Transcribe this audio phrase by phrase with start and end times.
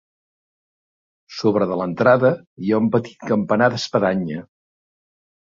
[1.41, 4.45] Sobre de l'entrada hi ha un petit campanar d'espadanya.